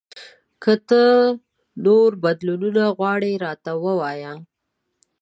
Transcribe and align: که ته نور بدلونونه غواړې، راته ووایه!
که 0.63 0.73
ته 0.87 1.01
نور 1.85 2.09
بدلونونه 2.23 2.83
غواړې، 2.97 3.31
راته 3.45 3.71
ووایه! 3.83 4.33